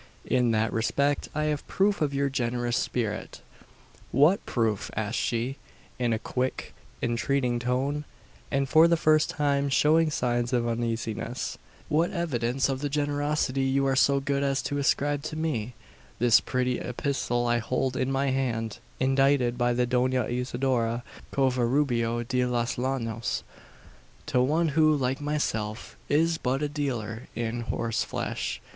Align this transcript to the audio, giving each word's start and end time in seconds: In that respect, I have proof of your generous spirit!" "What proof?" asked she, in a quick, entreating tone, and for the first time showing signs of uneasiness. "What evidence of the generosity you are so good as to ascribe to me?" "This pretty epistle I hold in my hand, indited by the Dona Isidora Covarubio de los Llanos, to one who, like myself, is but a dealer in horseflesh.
In 0.25 0.49
that 0.49 0.73
respect, 0.73 1.29
I 1.35 1.43
have 1.43 1.67
proof 1.67 2.01
of 2.01 2.11
your 2.11 2.27
generous 2.27 2.75
spirit!" 2.75 3.41
"What 4.11 4.43
proof?" 4.47 4.89
asked 4.95 5.19
she, 5.19 5.57
in 5.99 6.11
a 6.11 6.17
quick, 6.17 6.73
entreating 7.03 7.59
tone, 7.59 8.05
and 8.49 8.67
for 8.67 8.87
the 8.87 8.97
first 8.97 9.29
time 9.29 9.69
showing 9.69 10.09
signs 10.09 10.53
of 10.53 10.67
uneasiness. 10.67 11.59
"What 11.87 12.09
evidence 12.09 12.67
of 12.67 12.79
the 12.79 12.89
generosity 12.89 13.61
you 13.61 13.85
are 13.85 13.95
so 13.95 14.19
good 14.19 14.41
as 14.41 14.63
to 14.63 14.79
ascribe 14.79 15.21
to 15.25 15.35
me?" 15.35 15.75
"This 16.17 16.41
pretty 16.41 16.79
epistle 16.79 17.45
I 17.45 17.59
hold 17.59 17.95
in 17.95 18.11
my 18.11 18.31
hand, 18.31 18.79
indited 18.99 19.55
by 19.55 19.73
the 19.73 19.85
Dona 19.85 20.23
Isidora 20.23 21.03
Covarubio 21.31 22.23
de 22.27 22.43
los 22.47 22.75
Llanos, 22.79 23.43
to 24.25 24.41
one 24.41 24.69
who, 24.69 24.95
like 24.97 25.21
myself, 25.21 25.95
is 26.09 26.39
but 26.39 26.63
a 26.63 26.67
dealer 26.67 27.27
in 27.35 27.59
horseflesh. 27.65 28.59